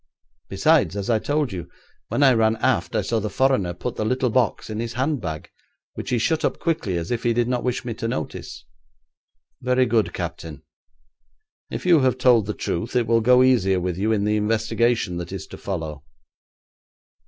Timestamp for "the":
3.19-3.29, 3.97-4.03, 12.47-12.55, 14.23-14.37